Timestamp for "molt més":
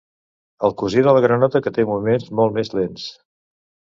2.39-2.75